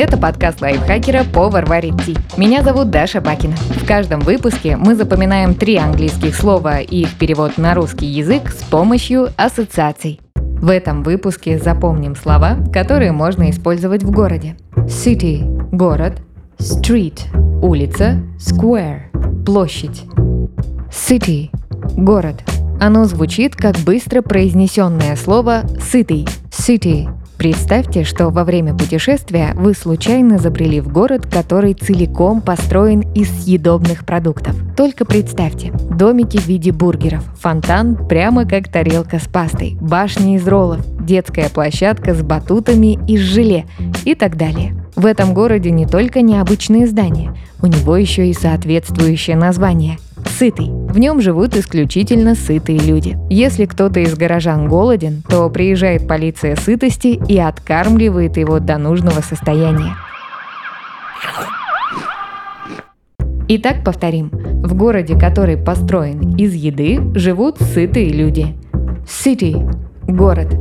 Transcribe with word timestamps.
Это 0.00 0.16
подкаст 0.16 0.60
лайфхакера 0.60 1.24
«Повар 1.24 1.66
варит 1.66 2.00
ти». 2.06 2.16
Меня 2.36 2.62
зовут 2.62 2.88
Даша 2.88 3.20
Бакина. 3.20 3.56
В 3.56 3.84
каждом 3.84 4.20
выпуске 4.20 4.76
мы 4.76 4.94
запоминаем 4.94 5.56
три 5.56 5.74
английских 5.74 6.36
слова 6.36 6.78
и 6.78 7.00
их 7.00 7.18
перевод 7.18 7.58
на 7.58 7.74
русский 7.74 8.06
язык 8.06 8.48
с 8.50 8.62
помощью 8.62 9.30
ассоциаций. 9.36 10.20
В 10.36 10.68
этом 10.68 11.02
выпуске 11.02 11.58
запомним 11.58 12.14
слова, 12.14 12.58
которые 12.72 13.10
можно 13.10 13.50
использовать 13.50 14.04
в 14.04 14.12
городе. 14.12 14.56
City– 14.86 15.42
город, 15.72 16.22
street– 16.60 17.22
улица, 17.60 18.22
square– 18.38 19.00
площадь. 19.44 20.04
City– 20.92 21.50
город. 21.96 22.36
Оно 22.80 23.06
звучит 23.06 23.56
как 23.56 23.76
быстро 23.78 24.22
произнесенное 24.22 25.16
слово 25.16 25.62
«сытый»– 25.80 26.28
city 26.50 27.08
Представьте, 27.38 28.02
что 28.02 28.30
во 28.30 28.42
время 28.42 28.74
путешествия 28.74 29.52
вы 29.54 29.72
случайно 29.72 30.38
забрели 30.38 30.80
в 30.80 30.92
город, 30.92 31.26
который 31.26 31.72
целиком 31.72 32.40
построен 32.40 33.02
из 33.14 33.30
съедобных 33.44 34.04
продуктов. 34.04 34.56
Только 34.76 35.04
представьте, 35.04 35.72
домики 35.88 36.36
в 36.36 36.48
виде 36.48 36.72
бургеров, 36.72 37.24
фонтан 37.38 38.08
прямо 38.08 38.44
как 38.44 38.66
тарелка 38.66 39.20
с 39.20 39.28
пастой, 39.28 39.78
башни 39.80 40.34
из 40.34 40.48
роллов, 40.48 40.80
детская 41.00 41.48
площадка 41.48 42.12
с 42.12 42.22
батутами 42.22 42.98
из 43.06 43.20
желе 43.20 43.66
и 44.04 44.16
так 44.16 44.36
далее. 44.36 44.74
В 44.96 45.06
этом 45.06 45.32
городе 45.32 45.70
не 45.70 45.86
только 45.86 46.22
необычные 46.22 46.88
здания, 46.88 47.36
у 47.62 47.66
него 47.68 47.96
еще 47.96 48.28
и 48.28 48.34
соответствующее 48.34 49.36
название– 49.36 49.98
сытый. 50.38 50.77
В 50.88 50.98
нем 50.98 51.20
живут 51.20 51.54
исключительно 51.54 52.34
сытые 52.34 52.78
люди. 52.78 53.18
Если 53.28 53.66
кто-то 53.66 54.00
из 54.00 54.14
горожан 54.14 54.68
голоден, 54.68 55.22
то 55.28 55.50
приезжает 55.50 56.08
полиция 56.08 56.56
сытости 56.56 57.20
и 57.28 57.38
откармливает 57.38 58.38
его 58.38 58.58
до 58.58 58.78
нужного 58.78 59.20
состояния. 59.20 59.94
Итак, 63.48 63.84
повторим. 63.84 64.30
В 64.32 64.74
городе, 64.74 65.18
который 65.18 65.56
построен 65.56 66.36
из 66.36 66.54
еды, 66.54 67.00
живут 67.14 67.58
сытые 67.60 68.10
люди. 68.10 68.56
City– 69.06 69.56
город. 70.06 70.54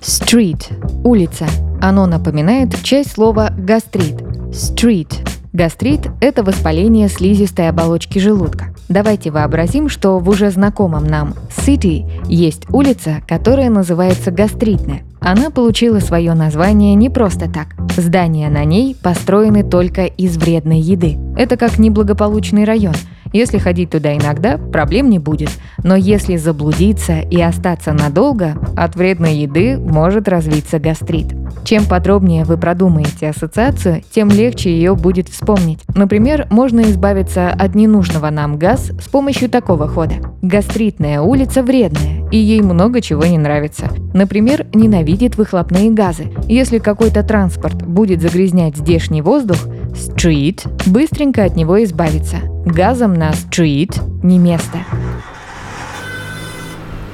Street– 0.00 0.72
улица. 1.04 1.46
Оно 1.80 2.06
напоминает 2.06 2.80
часть 2.82 3.12
слова 3.12 3.50
гастрит. 3.56 4.20
Street 4.50 5.12
Гастрит– 5.54 6.08
это 6.20 6.42
воспаление 6.42 7.06
слизистой 7.06 7.68
оболочки 7.68 8.18
желудка. 8.18 8.73
Давайте 8.88 9.30
вообразим, 9.30 9.88
что 9.88 10.18
в 10.18 10.28
уже 10.28 10.50
знакомом 10.50 11.04
нам 11.06 11.34
City 11.50 12.04
есть 12.28 12.68
улица, 12.70 13.22
которая 13.26 13.70
называется 13.70 14.30
Гастритная. 14.30 15.02
Она 15.20 15.50
получила 15.50 16.00
свое 16.00 16.34
название 16.34 16.94
не 16.94 17.08
просто 17.08 17.50
так. 17.50 17.68
Здания 17.96 18.50
на 18.50 18.64
ней 18.64 18.94
построены 18.94 19.64
только 19.64 20.04
из 20.04 20.36
вредной 20.36 20.80
еды. 20.80 21.16
Это 21.36 21.56
как 21.56 21.78
неблагополучный 21.78 22.64
район– 22.64 22.94
если 23.34 23.58
ходить 23.58 23.90
туда 23.90 24.16
иногда, 24.16 24.58
проблем 24.58 25.10
не 25.10 25.18
будет. 25.18 25.50
Но 25.82 25.96
если 25.96 26.36
заблудиться 26.36 27.18
и 27.18 27.40
остаться 27.40 27.92
надолго, 27.92 28.54
от 28.76 28.94
вредной 28.94 29.34
еды 29.34 29.76
может 29.76 30.28
развиться 30.28 30.78
гастрит. 30.78 31.34
Чем 31.64 31.86
подробнее 31.86 32.44
вы 32.44 32.58
продумаете 32.58 33.30
ассоциацию, 33.30 34.02
тем 34.14 34.28
легче 34.28 34.70
ее 34.70 34.94
будет 34.94 35.28
вспомнить. 35.28 35.80
Например, 35.94 36.46
можно 36.50 36.82
избавиться 36.82 37.50
от 37.50 37.74
ненужного 37.74 38.30
нам 38.30 38.56
газ 38.56 38.92
с 39.00 39.08
помощью 39.08 39.48
такого 39.48 39.88
хода. 39.88 40.14
Гастритная 40.42 41.20
улица 41.20 41.62
вредная, 41.62 42.28
и 42.30 42.36
ей 42.36 42.60
много 42.62 43.00
чего 43.00 43.24
не 43.24 43.38
нравится. 43.38 43.88
Например, 44.12 44.66
ненавидит 44.74 45.36
выхлопные 45.36 45.90
газы. 45.90 46.26
Если 46.46 46.78
какой-то 46.78 47.22
транспорт 47.22 47.82
будет 47.82 48.20
загрязнять 48.20 48.76
здешний 48.76 49.22
воздух, 49.22 49.56
Street 49.94 50.60
быстренько 50.90 51.44
от 51.44 51.56
него 51.56 51.82
избавиться. 51.84 52.38
Газом 52.64 53.14
на 53.14 53.30
street 53.30 53.94
не 54.22 54.38
место. 54.38 54.78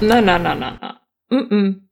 На-на-на-на. 0.00 0.98
М-м. 1.30 1.88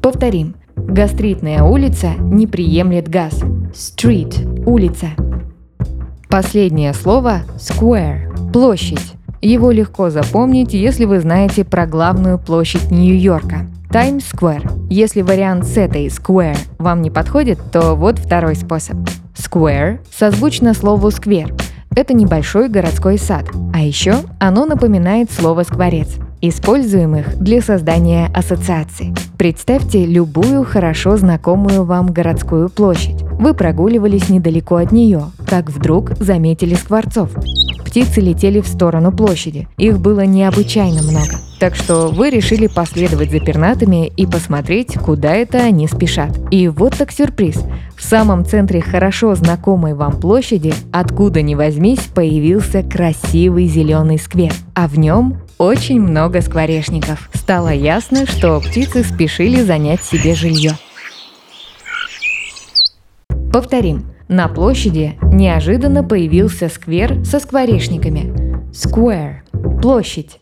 Повторим. 0.00 0.54
Гастритная 0.76 1.62
улица 1.62 2.14
не 2.18 2.46
приемлет 2.46 3.08
газ. 3.08 3.42
Street– 3.72 4.64
улица. 4.66 5.08
Последнее 6.30 6.94
слово– 6.94 7.42
square– 7.56 8.52
площадь. 8.52 9.14
Его 9.42 9.70
легко 9.72 10.10
запомнить, 10.10 10.74
если 10.74 11.04
вы 11.04 11.20
знаете 11.20 11.64
про 11.64 11.86
главную 11.86 12.38
площадь 12.38 12.90
Нью-Йорка– 12.90 13.66
Times 13.90 14.24
Square. 14.34 14.88
Если 14.90 15.22
вариант 15.22 15.64
с 15.64 15.78
этой 15.78 16.06
Square 16.08 16.58
вам 16.78 17.00
не 17.00 17.10
подходит, 17.10 17.58
то 17.72 17.94
вот 17.94 18.18
второй 18.18 18.54
способ. 18.54 18.98
Square 19.38 20.00
созвучно 20.10 20.74
слову 20.74 21.10
сквер. 21.10 21.54
Это 21.94 22.12
небольшой 22.12 22.68
городской 22.68 23.18
сад. 23.18 23.46
А 23.72 23.80
еще 23.80 24.16
оно 24.40 24.66
напоминает 24.66 25.30
слово 25.30 25.62
скворец, 25.62 26.08
используемых 26.40 27.38
для 27.38 27.62
создания 27.62 28.30
ассоциаций. 28.34 29.14
Представьте 29.36 30.04
любую 30.04 30.64
хорошо 30.64 31.16
знакомую 31.16 31.84
вам 31.84 32.12
городскую 32.12 32.68
площадь. 32.68 33.22
Вы 33.22 33.54
прогуливались 33.54 34.28
недалеко 34.28 34.76
от 34.76 34.90
нее, 34.90 35.26
как 35.46 35.70
вдруг 35.70 36.16
заметили 36.18 36.74
скворцов. 36.74 37.30
Птицы 37.84 38.20
летели 38.20 38.60
в 38.60 38.66
сторону 38.66 39.12
площади. 39.12 39.68
Их 39.78 39.98
было 39.98 40.26
необычайно 40.26 41.02
много. 41.02 41.38
Так 41.58 41.74
что 41.74 42.08
вы 42.08 42.30
решили 42.30 42.66
последовать 42.66 43.30
за 43.30 43.40
пернатыми 43.40 44.08
и 44.08 44.26
посмотреть, 44.26 44.94
куда 44.94 45.32
это 45.32 45.58
они 45.58 45.88
спешат. 45.88 46.38
И 46.50 46.68
вот 46.68 46.96
так 46.96 47.10
сюрприз. 47.10 47.56
В 47.98 48.04
самом 48.04 48.44
центре 48.46 48.80
хорошо 48.80 49.34
знакомой 49.34 49.92
вам 49.92 50.20
площади, 50.20 50.72
откуда 50.92 51.42
ни 51.42 51.56
возьмись, 51.56 52.06
появился 52.14 52.84
красивый 52.84 53.66
зеленый 53.66 54.18
сквер. 54.18 54.52
А 54.74 54.86
в 54.86 54.96
нем 54.98 55.40
очень 55.58 56.00
много 56.00 56.40
скворечников. 56.40 57.28
Стало 57.34 57.70
ясно, 57.70 58.24
что 58.24 58.60
птицы 58.60 59.02
спешили 59.02 59.62
занять 59.62 60.04
себе 60.04 60.36
жилье. 60.36 60.72
Повторим. 63.52 64.06
На 64.28 64.46
площади 64.46 65.18
неожиданно 65.22 66.04
появился 66.04 66.68
сквер 66.68 67.24
со 67.24 67.40
скворечниками. 67.40 68.32
Square– 68.70 69.80
площадь. 69.82 70.38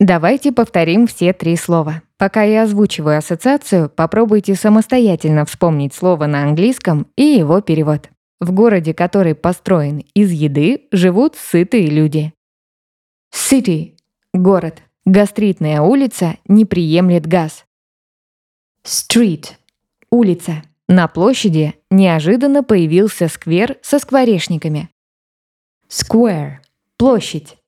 Давайте 0.00 0.50
повторим 0.50 1.06
все 1.06 1.34
три 1.34 1.56
слова. 1.56 2.02
Пока 2.16 2.42
я 2.42 2.62
озвучиваю 2.62 3.18
ассоциацию, 3.18 3.90
попробуйте 3.90 4.54
самостоятельно 4.54 5.44
вспомнить 5.44 5.92
слово 5.92 6.24
на 6.24 6.42
английском 6.42 7.06
и 7.16 7.22
его 7.22 7.60
перевод. 7.60 8.08
В 8.40 8.50
городе, 8.52 8.94
который 8.94 9.34
построен 9.34 9.98
из 10.14 10.30
еды, 10.32 10.88
живут 10.90 11.36
сытые 11.36 11.88
люди. 11.88 12.32
City– 13.30 13.98
город. 14.32 14.82
Гастритная 15.04 15.82
улица 15.82 16.38
не 16.48 16.64
приемлет 16.64 17.26
газ. 17.26 17.66
Street– 18.82 19.50
улица. 20.10 20.62
На 20.88 21.08
площади 21.08 21.74
неожиданно 21.90 22.62
появился 22.62 23.28
сквер 23.28 23.76
со 23.82 23.98
скворечниками. 23.98 24.88
Square– 25.90 26.60
площадь. 26.96 27.59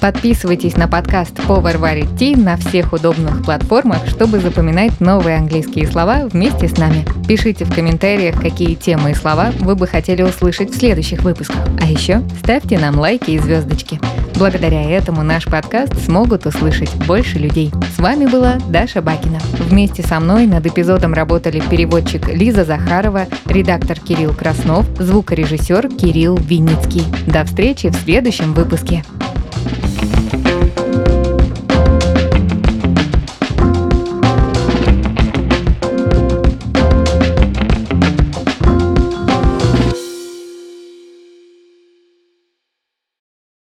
Подписывайтесь 0.00 0.78
на 0.78 0.88
подкаст 0.88 1.34
«Повар 1.46 1.76
варит 1.76 2.16
ти» 2.18 2.34
на 2.34 2.56
всех 2.56 2.94
удобных 2.94 3.44
платформах, 3.44 4.06
чтобы 4.08 4.40
запоминать 4.40 4.98
новые 4.98 5.36
английские 5.36 5.86
слова 5.86 6.26
вместе 6.32 6.68
с 6.68 6.78
нами. 6.78 7.04
Пишите 7.28 7.66
в 7.66 7.74
комментариях, 7.74 8.40
какие 8.40 8.76
темы 8.76 9.10
и 9.10 9.14
слова 9.14 9.52
вы 9.60 9.76
бы 9.76 9.86
хотели 9.86 10.22
услышать 10.22 10.70
в 10.70 10.78
следующих 10.78 11.20
выпусках. 11.22 11.60
А 11.82 11.86
еще 11.86 12.22
ставьте 12.42 12.78
нам 12.78 12.98
лайки 12.98 13.32
и 13.32 13.38
звездочки. 13.38 14.00
Благодаря 14.36 14.82
этому 14.90 15.22
наш 15.22 15.44
подкаст 15.44 15.92
смогут 16.02 16.46
услышать 16.46 16.90
больше 17.06 17.38
людей. 17.38 17.70
С 17.94 17.98
вами 17.98 18.24
была 18.24 18.56
Даша 18.70 19.02
Бакина. 19.02 19.38
Вместе 19.68 20.02
со 20.02 20.18
мной 20.18 20.46
над 20.46 20.64
эпизодом 20.64 21.12
работали 21.12 21.62
переводчик 21.68 22.26
Лиза 22.26 22.64
Захарова, 22.64 23.26
редактор 23.44 24.00
Кирилл 24.00 24.32
Краснов, 24.32 24.86
звукорежиссер 24.98 25.88
Кирилл 25.88 26.38
Винницкий. 26.38 27.04
До 27.26 27.44
встречи 27.44 27.90
в 27.90 27.96
следующем 27.96 28.54
выпуске. 28.54 29.04